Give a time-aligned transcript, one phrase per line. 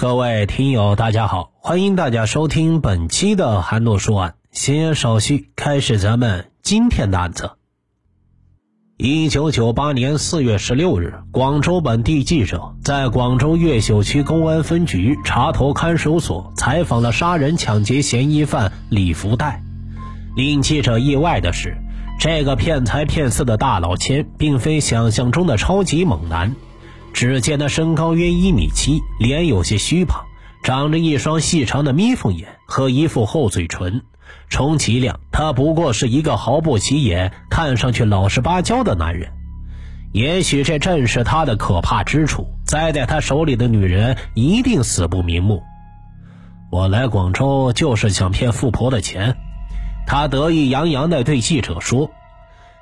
[0.00, 4.34] 各位听友，大家好，欢迎大家收听本期的韩诺说案。
[4.50, 7.50] 闲言少叙，开始咱们今天的案子。
[8.96, 19.62] 一九九八年四月十六日，广州本地记者在广州越秀区公安分局茶头看守所采访了杀人抢劫嫌疑犯李福袋。
[20.34, 21.76] 令记者意外的是，
[22.18, 26.56] 这个骗财骗色的大老千，并非想象中的超级猛男。
[27.12, 30.24] 只见他身高约一米七，脸有些虚胖，
[30.62, 34.02] 长着一双细长的眯缝眼和一副厚嘴唇，
[34.48, 39.32] 充其量他不过是一个毫不起眼、看上去老实巴交的男人。
[40.12, 45.62] 也许这正是他的可怕之处，栽在他手里的女人一定死不瞑目。
[46.72, 49.36] 我来广州就是想骗富婆的钱，
[50.06, 52.10] 他得意洋洋地对记者说。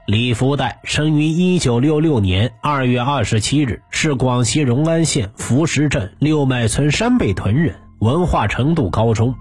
[0.09, 9.35] 李福袋生于一九六六年二月二十七日，是广西融安县福石镇六脉村山背屯人，文化程度高中。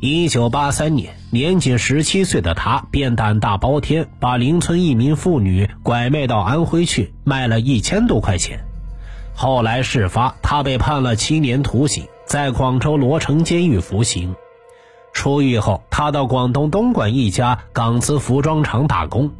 [0.00, 8.60] 一九八三年，年仅十七岁的他便胆大包天，把邻村一名妇女拐卖到安徽去，卖了一千多块钱。
[9.34, 14.36] 后来事发，他被判了七年徒刑，在广州罗城监狱服刑。
[15.12, 19.32] 出狱后，他到广东东莞一家港资服装厂打工。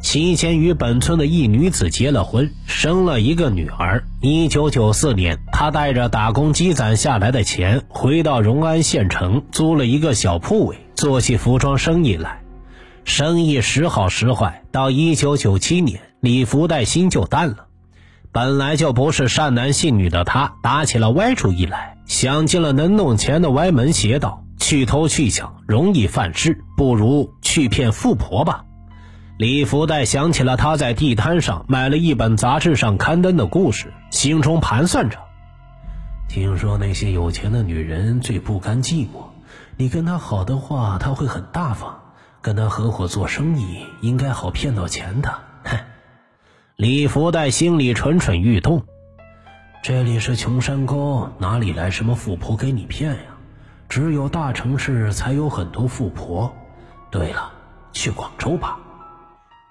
[0.00, 4.02] 期间与本村的一女子结了婚，生了一个女儿。
[4.20, 12.40] 一九九四年，他带着打工积攒下来的钱，回到荣安县城，租了一个小铺位，做起服装生意来。
[13.04, 14.62] 生意时好时坏。
[14.72, 17.66] 到一九九七年，李福带心就淡了。
[18.32, 28.64] 本来就不是善男信女的他，打起了歪主意来，想尽了能弄钱的歪门邪道，去偷去抢容易犯事，不如去骗富婆吧。
[29.40, 35.16] 李福袋想起了他在地摊上买了一本杂志上刊登的故事，心中盘算着：
[36.28, 39.30] 听说那些有钱的女人最不甘寂寞，
[39.78, 41.94] 你跟她好的话，她会很大方；
[42.42, 45.32] 跟她合伙做生意，应该好骗到钱的。
[45.64, 45.78] 哼！
[46.76, 48.84] 李福袋心里蠢蠢欲动。
[49.82, 53.22] 这里是穷山沟，哪里来什么富婆给你骗呀？
[53.88, 56.54] 只有大城市才有很多富婆。
[57.10, 57.50] 对了，
[57.94, 58.78] 去广州吧。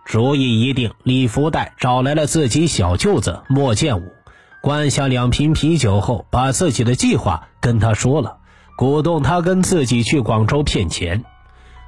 [0.10, 4.12] 主意一定，李福袋找来了自己小舅子莫建武，
[4.60, 8.38] 灌下两瓶啤酒后，把自己的计划跟他说了，
[8.76, 11.26] 鼓动他跟自己去广州骗钱。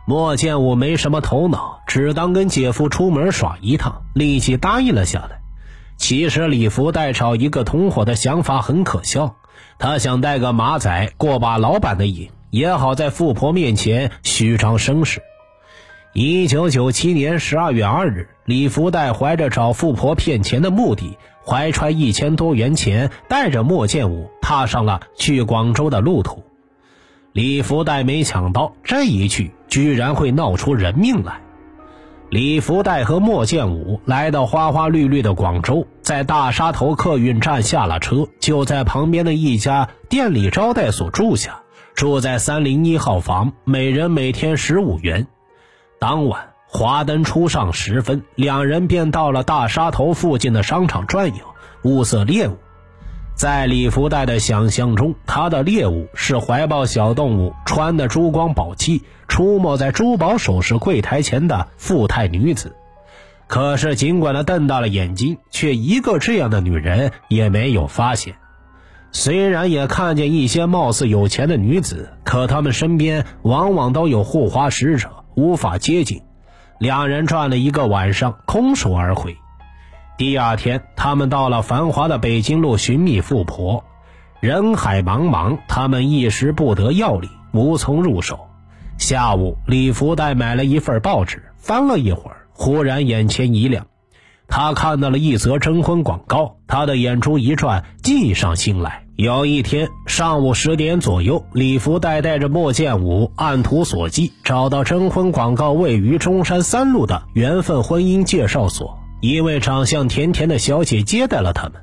[0.06, 5.42] 莫建武没什么头脑，只当跟姐夫出门耍一趟，立即答应了下来。
[5.98, 9.38] 其实李福袋找一个同伙的想法很可笑，
[9.80, 15.24] 他想带个马仔过把老板的瘾，也好在富婆面前虚张声势。
[16.14, 26.44] 一九九七年十二月二日，李福袋怀着找富婆骗钱的目的，怀揣一千多元钱，带着莫建武踏上了去广州的路途。
[27.32, 31.40] 李福袋没想到这一去，居然会闹出人命来。
[32.30, 41.62] 李福袋和莫建武来到花花绿绿的广州，在大沙头客运站下了车，就在旁边的一家店里招待所住下，
[41.96, 45.26] 住在三零一号房，每人每天十五元。
[46.02, 51.46] 当晚华灯初上时分，两人便到了大沙头附近的商场转悠，
[51.84, 52.58] 物色猎物。
[53.36, 62.76] 在李福袋的想象中，他的猎物是怀抱小动物、穿的珠光宝气、出没在珠宝首饰柜台前的富态女子。
[63.46, 68.34] 可是，尽管他瞪大了眼睛，却一个这样的女人也没有发现。
[69.12, 75.21] 虽然也看见一些貌似有钱的女子，可他们身边往往都有护花使者。
[75.36, 76.22] 无法接近，
[76.80, 79.38] 两人转了一个晚上，空手而回。
[80.18, 83.84] 第二天，他们到了繁华的北京路寻觅富婆，
[84.40, 88.48] 人海茫茫，他们一时不得要领，无从入手。
[88.98, 93.88] 下午，李福袋买了一份报纸，翻了一会儿，忽然眼前一亮，
[94.48, 99.06] 他看到了一则征婚广告，他的眼珠一转，计上心来。
[99.22, 108.98] 有一天上午十点左右，李福袋带着莫建武按图索骥，找到征婚广告位于中山三路的缘分婚姻介绍所。
[109.20, 111.74] 一位长相甜甜的小姐接待了他们。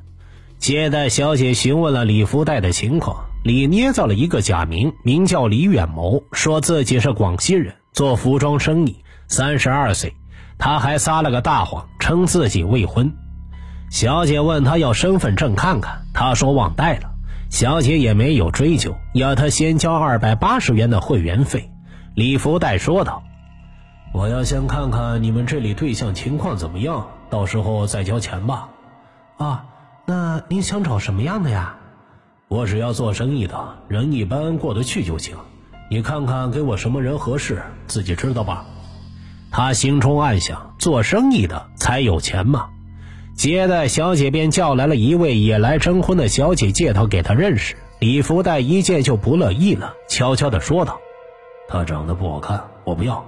[0.58, 8.96] 接待小姐询问了李福袋的情况，李捏造了一个假名，名叫李远谋，说自己是广西人，做服装生意，
[9.28, 10.12] 三十二岁。
[10.58, 13.12] 他还撒了个大谎，称自己未婚。
[13.90, 17.12] 小姐问他要身份证看看，他说忘带了。
[17.50, 21.70] 小姐也没有追究，要他先交二百八十元的会员费。
[22.14, 23.22] 李福袋说道
[24.12, 28.68] ：“我要先看看你们这里对象情况怎么样，到时候再交钱吧。”
[29.38, 29.64] 啊，
[30.04, 31.76] 那您想找什么样的呀？
[32.48, 35.36] 我只要做生意的人一般过得去就行。
[35.90, 38.66] 你看看给我什么人合适，自己知道吧。
[39.50, 42.68] 他心中暗想：做生意的才有钱嘛。
[43.38, 47.76] 接待小姐便叫来了一位也来征婚的小姐，介绍给他认识。
[48.00, 50.98] 李福袋一见就不乐意了，悄悄地说道
[51.70, 53.24] ：“她长得不好看，我不要。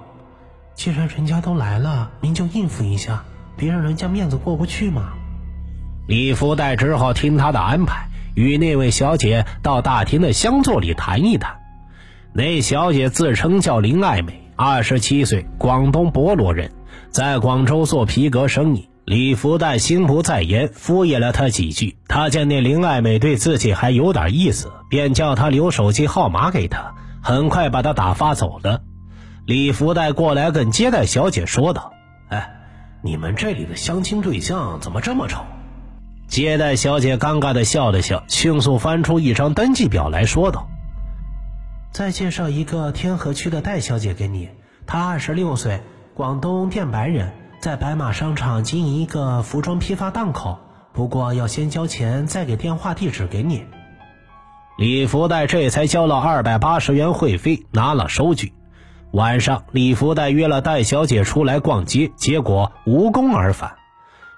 [0.75, 3.23] 既然人家都来了，您就应付一下，
[3.55, 5.13] 别让人家面子过不去嘛。”
[6.09, 11.55] 李福袋只好听他的安排，与那位小姐到大厅的厢座里谈一谈。
[12.33, 16.69] 那小姐自称叫林爱美，二十七岁，广东博罗人，
[17.11, 18.89] 在广州做皮革生意。
[19.03, 21.97] 李福袋心不在焉，敷衍了他几句。
[22.07, 28.81] 他见那林爱美对自己还有点意思，便叫他留手机号码给他，很快把他打发走了。
[29.45, 31.93] 李福袋过来跟接待小姐说道
[32.29, 32.51] ：“哎，
[33.01, 35.41] 你们这里的相亲对象怎么这么丑？”
[36.29, 40.69] 接待小姐尴尬的笑了笑，迅速翻出一张登记表来说道
[41.91, 44.47] ：“再介绍一个天河区的戴小姐给你，
[44.85, 45.81] 她二十六岁，
[46.13, 50.57] 广东电白人。”在白马商场经营一个服装批发档口，
[50.93, 53.63] 不过要先交钱，再给电话地址给你。
[54.79, 58.51] 李福袋这才交了二百八十元会费，拿了收据。
[59.11, 63.75] 晚上，李福袋约了戴小姐出来逛街，结果无功而返。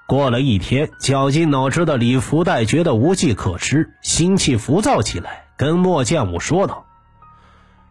[0.05, 6.83] 过了一天，绞尽脑汁的李福袋觉得无计可施，心气浮躁起来，跟莫建武说道：“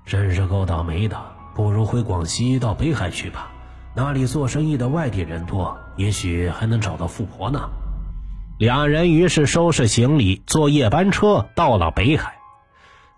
[0.05, 1.17] 真是够倒霉的，
[1.55, 3.49] 不如回广西到北海去吧。”
[3.95, 7.69] 那里做生意的外地人多，也许还能找到富婆呢。
[8.59, 12.35] 两人于是收拾行李，坐夜班车到了北海。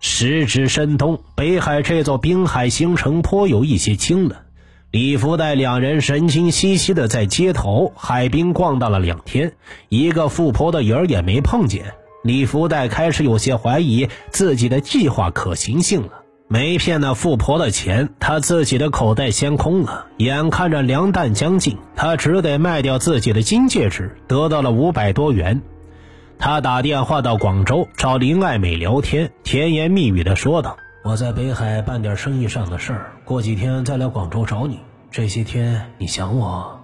[0.01, 4.37] 时值深冬，北海这座滨海新城颇有一些清冷。
[4.91, 9.53] 李福带两人神经兮兮的在街头、海滨逛荡了两天，
[9.87, 11.93] 一个富婆的影儿也没碰见。
[12.21, 16.24] 李福带开始有些怀疑自己的计划可行性了。
[16.47, 20.05] 没骗那富婆的钱，他自己的口袋先空了。
[20.17, 25.63] 眼看着粮弹将尽，他只得卖掉自己的金戒指，得到了五百多元。
[26.37, 34.79] 他打电话到广州找林爱美聊天，甜言蜜语的说道：“我在北海办点生意上的事儿，过几天再来广州找你。
[35.09, 36.79] 这些天你想我？”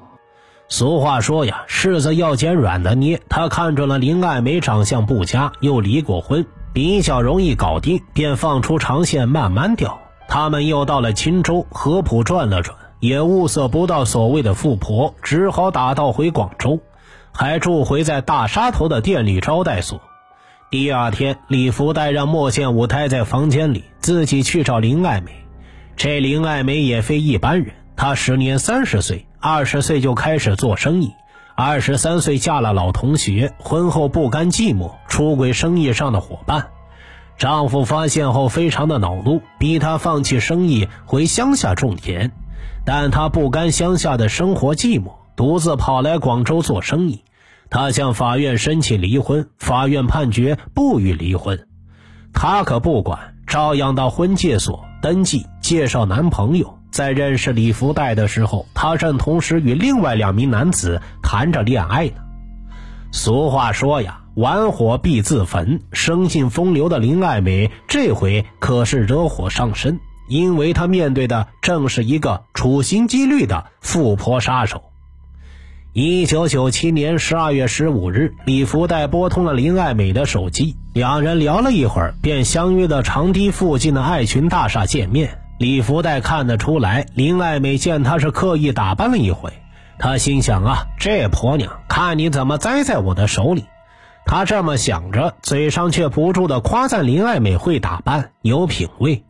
[0.70, 3.22] 俗话说呀，柿子要捡软的捏。
[3.30, 6.46] 他看准了林爱美长相不佳，又离过婚。
[6.74, 10.00] 比较容易搞定，便放出长线慢慢钓。
[10.28, 16.80] 他们又到了青州合浦转了转，也物色不到所谓的富婆，只好打道回广州，
[17.34, 20.00] 还住回在大沙头的店里招待所。
[20.70, 25.32] 第二天，李福带让莫建武待在房间里，自己去找林爱梅。
[25.98, 31.12] 这林爱梅也非一般人，她时年三十岁，二十岁就开始做生意。
[31.64, 36.70] 二十三岁嫁了老同学，婚后不甘寂寞，出轨生意上的伙伴。
[37.38, 42.32] 丈夫发现后非常的恼怒，逼她放弃生意回乡下种田。
[42.84, 47.24] 但她不甘乡下的生活寂寞，独自跑来广州做生意。
[47.70, 51.68] 她向法院申请离婚，法院判决不予离婚。
[52.34, 56.80] 她可不管，照样到婚介所登记，介绍男朋友。
[56.92, 62.16] 在认识李福袋的时候，他正同时与另外两名男子谈着恋爱呢。
[63.14, 65.82] 俗话说呀，玩火必自焚。
[65.92, 74.84] 生性风流的林爱美这回可是惹火上身，因为她面对的正是一个处心积虑的富婆杀手。
[75.94, 85.41] 一九九七年十二月十五日，李福袋拨通了林爱美的手机，两人聊了一会儿，便相约到长堤附近的爱群大厦见面。
[85.62, 89.54] 李福袋看得出来，林爱美见他是刻意打扮了一回，
[90.00, 93.66] 他心想啊，这婆娘看你怎么栽在我的手里。
[94.26, 99.24] 他这么想着，嘴上却不住的夸赞林爱美会打扮，有品味。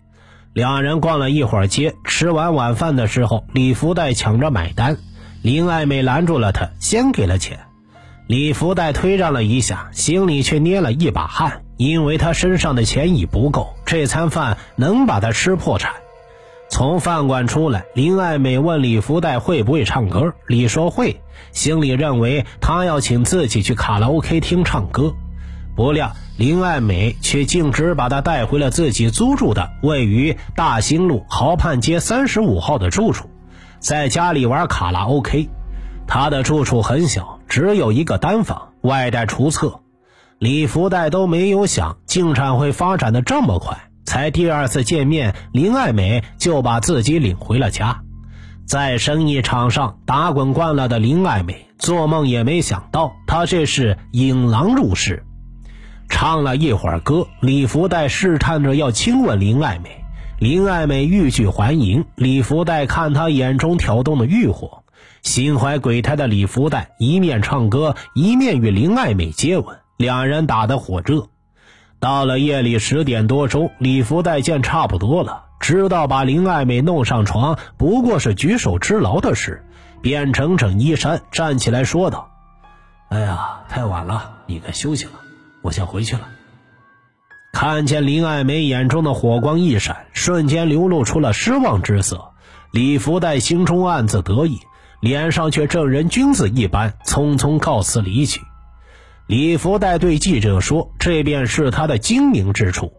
[0.54, 5.00] 两人逛了一会儿街，吃完晚饭的时候，李福袋抢着买单，
[5.42, 7.60] 林爱美拦住了他，先给了钱。
[8.28, 15.92] 李福袋推让了一下，心里却捏了一把汗，因为他身上的钱已不够，这餐饭能把他吃破产。
[16.72, 20.34] 从饭馆出来，林爱美问李福袋会不会唱歌。
[20.48, 25.14] 李说会，心里认为他要请自己去卡拉 OK 厅唱歌。
[25.76, 33.30] 不料林爱美却径直把他带回了自己租住的位于大兴路豪畔街三十五号的住处，
[33.80, 35.50] 在家里玩卡拉 OK。
[36.08, 39.82] 他的住处很小，只有一个单房，外带厨厕。
[40.40, 43.91] 李福袋都没有想，进展会发展的这么快。
[44.06, 48.02] 才第二次见面，林爱美就把自己领回了家。
[48.66, 55.26] 在生意场上打滚惯了的林爱美，做梦也没想到，她这是引狼入室。
[56.10, 60.04] 唱了一会儿歌，李福袋试探着要亲吻林爱美，
[60.40, 62.06] 林爱美欲拒还迎。
[62.16, 64.84] 李福袋看她眼中挑动的欲火，
[65.22, 71.30] 心怀鬼胎的李福袋一面唱歌，一面与林爱美接吻，两人打得火热。
[72.02, 79.64] 到了夜里十点多钟，李福袋见差不多了，知道把林爱美弄上床不过是举手之劳的事，
[80.02, 82.32] 便整整衣衫站起来说道
[83.10, 85.12] ：“哎呀，太晚了，你该休息了。”
[85.62, 86.22] 我先回去了。
[87.54, 92.32] 看见林爱梅眼中的火光一闪，瞬间流露出了失望之色。
[92.72, 94.58] 李福袋心中暗自得意，
[95.02, 98.42] 脸上却正人君子一般，匆匆告辞离去。
[99.32, 102.92] 李福袋对记者说：“这便是他的精明之处。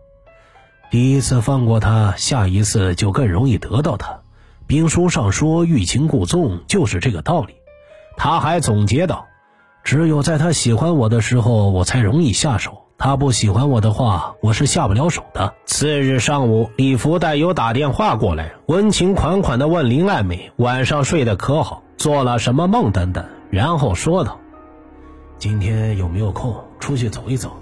[0.91, 4.21] 第一次放过他，下一次就更容易得到他。
[4.67, 7.53] 兵书上说‘欲擒故纵’，就是这个道理。”
[8.17, 9.27] 他还总结道。
[9.85, 15.53] 只有在他喜欢我的时候，我才容易下手；他不喜欢我的话，我是下不了手的。
[15.67, 24.41] 次日上午，李福带有打电话过来，温情款款地问林爱美晚上睡得可好，做了什么梦等等，然后说道
[25.43, 27.57] ：“今天有没有空出去走一走？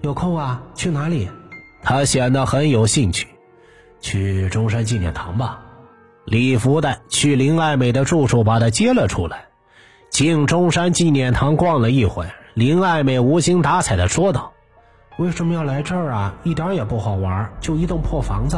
[0.00, 1.28] 有空啊，去哪里？”
[1.84, 3.28] 他显得很有兴趣。
[4.00, 5.60] 去中山纪念堂吧。
[6.24, 9.48] 李福袋去林爱美的住处，把她接了出来。
[10.08, 14.54] 进中山纪念堂逛了一会，林爱美无精打采地说道
[15.20, 16.34] ：“为什么要来这儿啊？
[16.42, 18.56] 一点也不好玩，就一栋破房子。”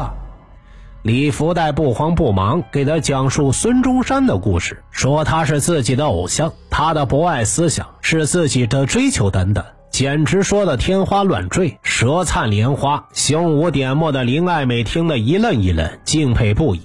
[1.03, 16.81] 李福袋不慌不忙给他讲述孙中山的故事，说他是自己的偶像，他的博爱思想是自己的追求等等，简直说的天花乱坠，舌灿莲花，胸无点墨的林爱美听得一愣一愣，敬佩不已，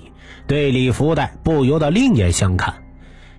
[0.48, 2.74] 对李福袋不由得另眼相看。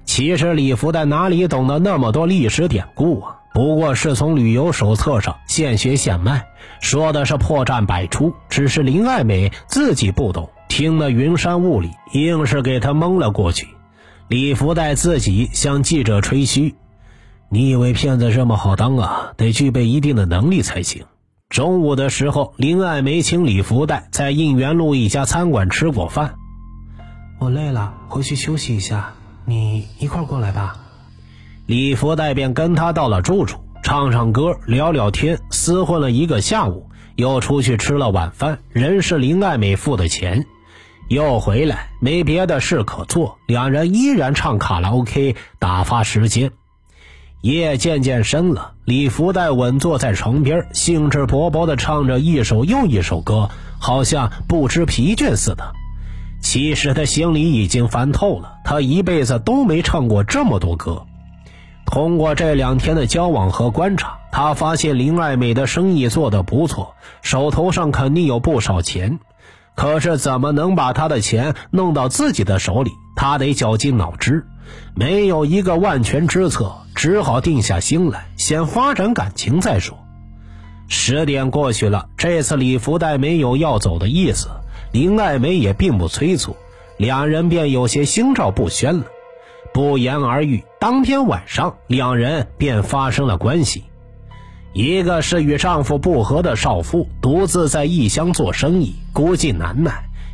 [0.06, 3.36] 其实李福袋哪里懂得那么多历史典故啊？
[3.54, 6.48] 不过是从旅游手册上现学现卖，
[6.80, 8.34] 说的是破绽百出。
[8.48, 13.68] 只是林爱美自己不懂，听得云山雾里，硬是给他蒙了过去。
[14.30, 16.74] 李福袋自己向记者吹嘘
[17.52, 19.34] ：“你以为骗子这么好当啊？
[19.36, 21.04] 得具备一定的能力才行。”
[21.50, 26.36] 中午的时候，林爱梅请李福袋在应元路一家餐馆吃过饭。
[27.40, 29.16] 我累了，回去休息一下。
[29.44, 30.78] 你一块过来吧，
[31.66, 40.46] 李福袋便跟他到了住处，唱唱歌，聊聊天，厮混了一个下午，又出去吃了晚饭，仍是林爱美付的钱，
[41.10, 46.52] 又回来，没别的事可做，两人依然唱卡拉 OK 打发时间。
[47.42, 53.50] 夜渐渐深了，李福袋稳坐在床边，兴致勃勃地唱着一首又一首歌，
[53.80, 55.74] 好像不知疲倦似的。
[56.42, 61.08] 其实他心里已经烦透了，他一辈子都没唱过这么多歌。
[61.88, 69.20] 通过这两天的交往和观察，他发现林爱美的生意做得不错，手头上肯定有不少钱。
[69.76, 72.92] 可是怎么能把他的钱弄到自己的手里？
[73.16, 74.46] 他得绞尽脑汁，
[74.96, 79.98] 没有一个万全之策，只好定下心来，先发展感情再说。
[80.88, 84.48] 十点过去了，这次李福袋没有要走的意思。
[84.92, 86.56] 林爱梅也并不催促，
[86.98, 89.06] 两人便有些心照不宣了。
[89.72, 93.84] 不言而喻，当天晚上两人便发生了关系。
[94.74, 99.92] 一个是与丈夫不和的少妇，独自在异乡做生意，孤寂难耐；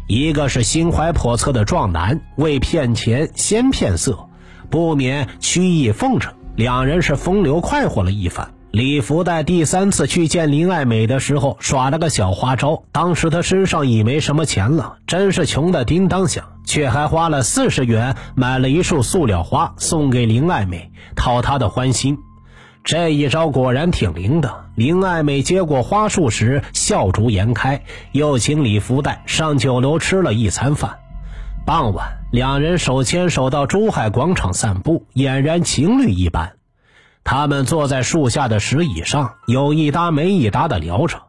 [0.08, 4.28] 一个是心怀叵测的壮男，为骗钱先骗色，
[4.70, 6.34] 不免曲意奉承。
[6.56, 8.52] 两人是风流快活了一番。
[8.72, 12.84] 李福袋第三次去见林爱美的时候，耍了个小花招。
[12.92, 22.18] 当时他身上已没什么钱了，真是穷的叮当响，却还花了四十元买了一束塑料花送给林爱美，讨她的欢心。
[22.86, 24.66] 这一招果然挺灵的。
[24.76, 31.00] 林爱美接过花束时笑逐颜开，又请李福袋上酒楼吃了一餐饭。
[31.66, 36.54] 傍晚，两人手牵手到珠海广场散步，俨然情侣一般。
[37.24, 41.24] 他们坐在树下的石椅上，有一搭没一搭的聊着。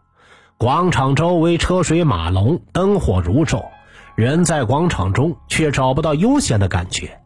[0.59, 3.65] 广场周围车水马龙，灯火如昼，
[4.15, 7.19] 人在广场中却找不到悠闲的感觉。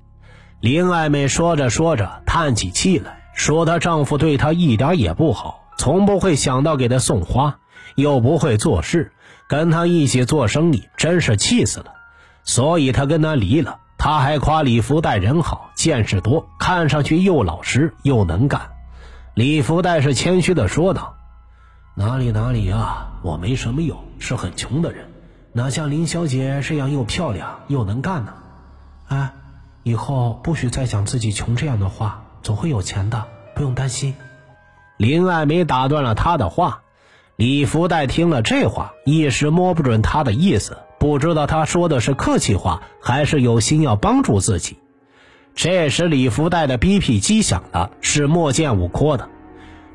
[0.61, 7.59] 林爱美说着说着，叹起气来，说她丈夫对她一点也不好，从不会想到给她送花，
[7.95, 9.13] 又不会做事，
[9.49, 11.87] 跟她一起做生意真是气死了，
[12.45, 13.79] 所以她跟他离了。
[13.97, 18.61] 他还夸李福袋人好，见识多，看上去又老实又能干。
[19.33, 21.15] 李福袋是谦虚的说道
[21.97, 25.07] ：“哪里哪里啊，我没什么用，是很穷的人，
[25.55, 28.35] 哪像林小姐这样又漂亮又能干呢？
[29.09, 29.33] 哎，
[29.83, 34.15] 以后不许再讲自己穷这样的话，总会有钱的，不用担心。”
[34.97, 36.83] 林爱梅打断了他的话
[37.37, 44.77] ：“李福袋听了这话，一时摸不准他的意思，不知道他说的是客气话，还是有心要帮助自己。
[45.55, 49.29] 这时，李福袋的 BP 机响了，是莫建武拨的。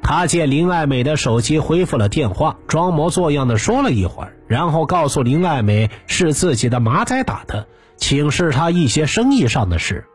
[0.02, 10.06] 他借林爱美的手机恢复了电话，装模作样的说了一会儿，然后告诉林爱美是自己的马仔打的，请示他一些生意上的事。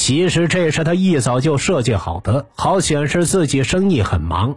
[0.00, 4.56] 其实这是他一早就设计好的，好显示自己生意很忙。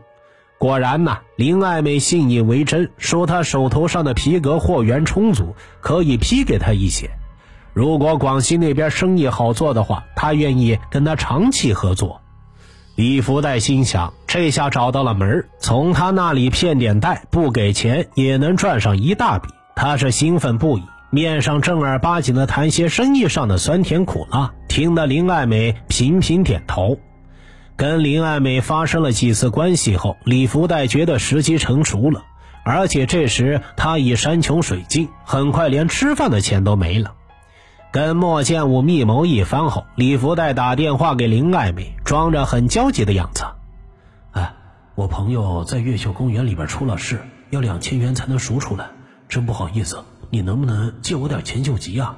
[0.57, 7.09] 果然呐，林爱美信以为真，说她手头上的皮革货源充足，可以批给他一些。
[7.73, 12.21] 如果广西那边生意好做的话，他愿意跟他长期合作。
[12.95, 19.49] 李福袋心想，这下找到了门从他那里骗点贷，不给钱也能赚上一大笔。
[19.75, 20.83] 他是兴奋不已，
[21.13, 26.97] 面上正儿八经的谈些生意上的酸甜苦辣，听得林爱美频频点头。
[27.75, 32.23] 跟林爱美发生了几次关系后，李福袋觉得时机成熟了，
[32.65, 37.13] 而且这时他已山穷水尽，很快连吃饭的钱都没了。
[37.91, 43.43] 跟莫建武密谋一番后，李福袋打电话给林爱美，装着很焦急的样子
[44.33, 44.51] ：“哎，
[44.95, 48.87] 我朋友在越秀公园里边出了事，要两千元才能赎出来，
[49.29, 52.17] 真不好意思，你能不能借我点钱救急啊？”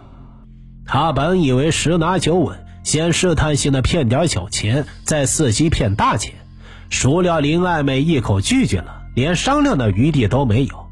[0.88, 2.66] 他本以为十拿九稳。
[2.86, 6.36] 先试探性的骗点小钱，再伺机骗大钱，
[6.92, 10.86] 孰料林爱美一口拒绝了，连商量的余地都没有。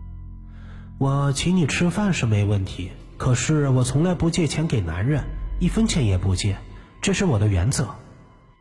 [0.98, 5.24] 我请你吃饭是没问题，可是我从来不借钱给男人，
[5.60, 6.58] 一分钱也不借，
[7.00, 7.88] 这是我的原则。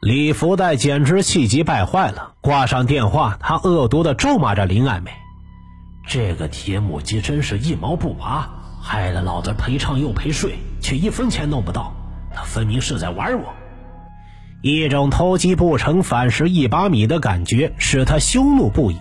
[0.02, 5.10] 李福袋简直气急败坏了，挂上电话，他恶毒的咒骂着林爱美
[6.06, 8.48] ：“这个铁母鸡真是一毛不拔，
[8.80, 11.92] 害得老子赔唱又赔税，却一分钱弄不到。”
[12.34, 13.52] 他分明是在玩我，
[14.62, 18.96] 一种偷鸡不成反蚀一把米的感觉使他羞怒不已，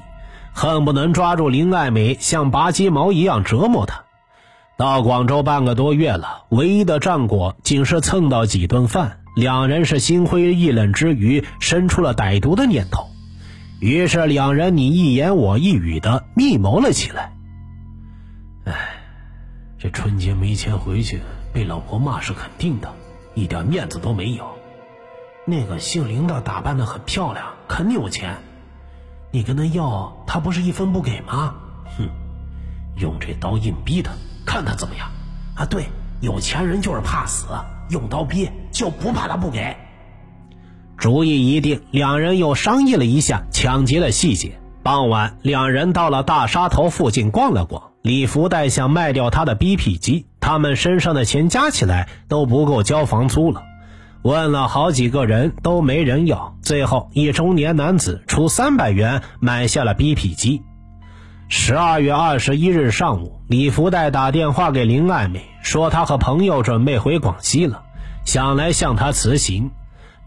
[0.53, 4.03] 恨不能抓住林爱美像拔鸡毛一样折磨她。
[4.77, 13.10] 到广州半个多月了，唯一的战果仅是蹭到几顿饭，两人是心灰意冷之余，生出了歹毒的念头，
[13.81, 17.33] 于是两人你一言我一语的密谋了起来。
[18.63, 18.73] 哎，
[19.79, 21.19] 这春节没钱回去，
[21.51, 22.93] 被老婆骂是肯定的。
[23.33, 24.45] 一点面子都没有。
[25.47, 28.37] 那个姓林的打扮的很漂亮，肯定有钱。
[29.31, 31.55] 你跟他要，他不是一分不给吗？
[31.97, 32.07] 哼，
[32.97, 34.11] 用这刀硬逼他，
[34.45, 35.09] 看他怎么样。
[35.55, 35.87] 啊，对，
[36.19, 37.47] 有钱人就是怕死，
[37.89, 39.75] 用刀逼就不怕他不给。
[41.01, 44.59] 主意一定，两人又商议了一下抢劫的细节。
[44.83, 47.81] 傍晚，两人到了大沙头附近逛了逛。
[48.03, 50.27] 李福袋想卖掉他的 BP 机。
[50.39, 53.63] 他们身上的钱加起来都不够交房租了，
[54.21, 60.61] 问了好几个人都没人要，最后一中年男子出三百元买下了 BP 机。
[61.49, 67.81] 十二月二十一日上午，李福袋打电话给林爱美，说他和朋友准备回广西了，
[68.23, 69.71] 想来向他辞行。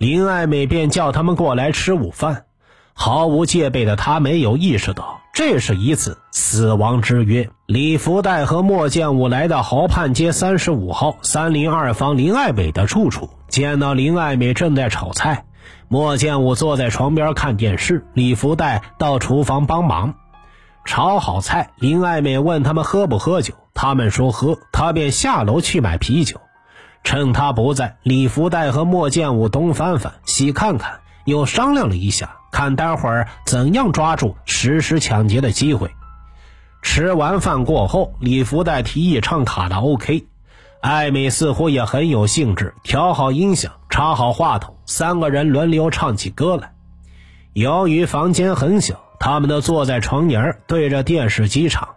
[0.04, 2.44] 林爱美便叫他们过来吃午饭。
[2.92, 5.22] 毫无戒备的他没有意识到。
[5.32, 7.48] 这是一次死亡之约。
[7.64, 15.46] 李福袋和莫建武来到豪畔街三十五号三零二房林爱美的住处，见到林爱美正在炒菜，
[15.88, 20.16] 莫建武坐在床边看电视，李福袋到厨房帮忙。
[20.84, 26.42] 炒好菜，林爱美问他们喝不喝酒，他们说喝，他便下楼去买啤酒。
[27.04, 32.36] 趁他不在，李福袋和莫建武东翻翻西看看，又商量了一下。
[32.50, 35.90] 看待会儿怎样抓住实施抢劫的机会。
[36.82, 40.26] 吃完饭过后，李福袋提议唱卡拉 OK，
[40.80, 46.72] 艾美似乎也很有兴致，调好音响，插好话筒，三个人轮流唱起歌来。
[47.54, 51.93] 由于房间很小，他们都坐在床沿对着电视机唱。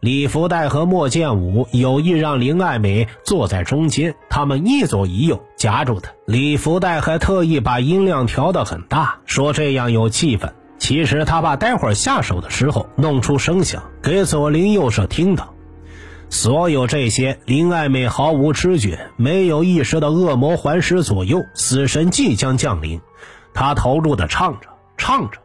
[0.00, 6.12] 李福袋和莫建武有意让林爱美坐在中间，他们一左一右夹住她。
[6.24, 10.52] 李福袋还特意把音量调得很大，说这样有气氛。
[10.78, 15.52] 其实他怕待会儿下手的时候弄出声响，给左邻右舍听到。
[16.30, 23.00] 所有这些，林爱美毫无知觉，没有意识到恶魔环视左右，死神即将降临。
[23.52, 25.40] 他投入的唱着，唱着。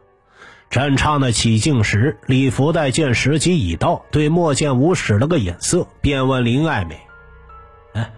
[0.70, 6.98] 正唱得起劲时，李福带见时机已到，对莫建武使了个眼色，便问林爱美
[7.94, 8.10] ：“哎，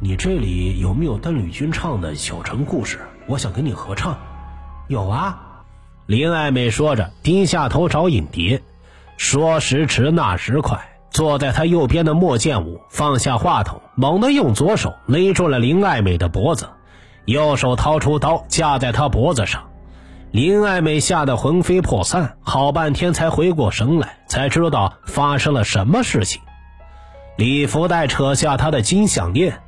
[0.00, 3.00] 你这里有没有邓丽君唱的小城故事？
[3.26, 4.18] 我想跟你合唱。
[4.88, 5.38] ”“有啊。
[6.06, 8.62] ”林爱美说着，低下头找影碟。
[9.18, 16.70] 说时迟，那时快，坐在他右边的莫建武放下话筒，猛地用左手勒住了林爱美的脖子，
[17.26, 19.68] 右手掏出刀架在他脖子上。
[20.30, 26.42] 林爱美吓得魂飞魄散，好半天才回过神来，才知道发生了什么事情。
[27.38, 29.60] 李福袋扯下他的金项链，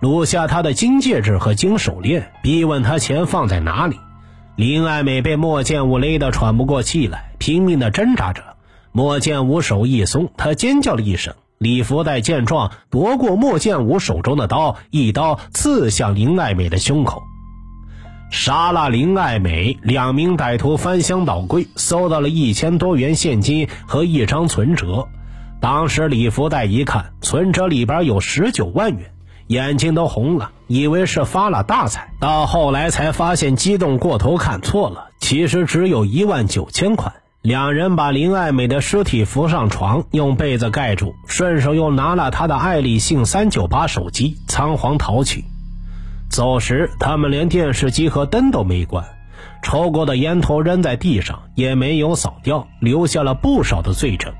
[0.00, 3.96] 撸下他的金戒指和金手链，逼问他钱放在哪里。
[4.56, 8.42] 林爱美被莫剑武勒得喘不过气来，拼命地挣扎着。
[8.90, 11.34] 莫剑武手一松，他尖叫了一声。
[11.58, 17.22] 李福袋见状，夺过莫剑武手中的刀，一刀刺向林爱美的胸口。
[18.30, 25.08] 杀了林爱美，两名歹徒翻箱倒柜，搜到了一千多元现金和一张存折。
[25.60, 29.10] 当时李福袋一看，存折里边有十九万元，
[29.46, 32.12] 眼睛都红了，以为是发了大财。
[32.20, 37.12] 到后来才发现，激动过头看错了，其实只有一万九千块。
[37.40, 45.44] 两人把林爱美的尸体扶上床，用被子盖住，顺手又拿了她的爱立信三九八手机，仓皇逃去。
[46.28, 49.04] 走时，他们连电视机和灯都没关，
[49.62, 54.32] 抽过的烟头扔在地上，也没有扫掉，留下了不少的罪证。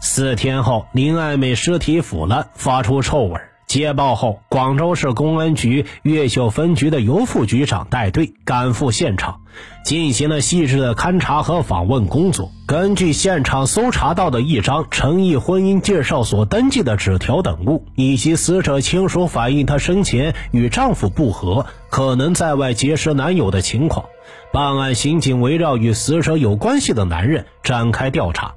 [0.00, 3.40] 四天后，林爱美尸体腐烂，发出臭味。
[3.72, 9.40] 接报后，广州市公安局越秀分局的尤副局长带队赶赴现场，
[9.82, 12.52] 进行了细致的勘查和访问工作。
[12.66, 24.04] 根据现场搜查到的一张诚意婚姻介绍所登记的纸条等物，以及死者亲属反映她生前与丈夫不和，可能在外结识男友的情况，
[24.52, 28.52] 办案刑警围绕与死者有关系的男人展开调查。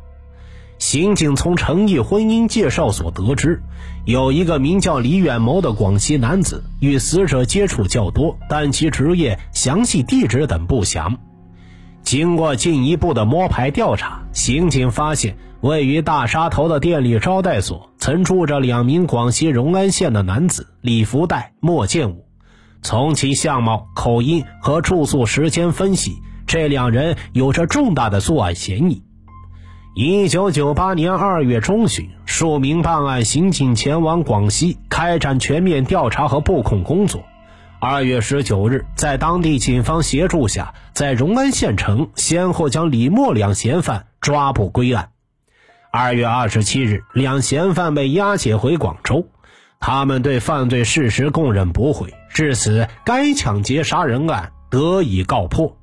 [0.78, 3.62] 刑警从诚意婚姻介绍所得知，
[4.06, 11.18] 有一个名叫李远谋的广西男子与死者接触较多，但其职业、详细地址等不详。
[12.04, 22.26] 经过进一步的摸排调查，刑警发现位于大沙头的电力招待所曾住着两名广西融安县的男子李福袋、莫建武。
[22.84, 26.12] 从其相貌、口音和住宿时间分析，
[26.46, 29.02] 这两人有着重大的作案嫌疑。
[29.98, 37.24] 一九九八年二月中旬，数名办案刑警前往广西开展全面调查和布控工作。
[37.80, 45.12] 二月十九日，在当地警方协助下，在荣安县城先后将李默两嫌犯抓捕归案。
[45.94, 49.30] 二月二十七日，两嫌犯被押解回广州，
[49.80, 52.14] 他们对犯罪事实供认不讳。
[52.28, 55.78] 至此，该抢劫杀人案得以告破。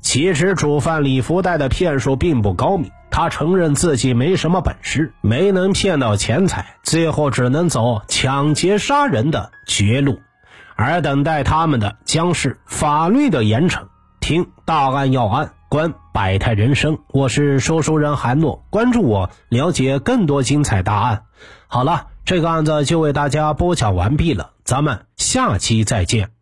[0.00, 2.90] 其实，主犯李福袋的骗术并不高明。
[3.18, 10.20] 他承认自己没什么本事，没能骗到钱财，最后只能走抢劫杀人的绝路，
[10.76, 13.88] 而等待他们的将是法律的严惩。
[14.20, 21.24] 听大案要案，观百态人生，我是说书人韩诺，关注我，了解更多精彩大案。
[21.66, 26.37] 好了，这个案子就为大家播讲完毕了，咱们下期再见。